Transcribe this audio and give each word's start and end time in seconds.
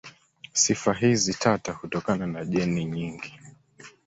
Sifa 0.53 0.93
hizi 0.93 1.33
tata 1.33 1.71
hutokana 1.73 2.27
na 2.27 2.45
jeni 2.45 2.85
nyingi. 2.85 3.39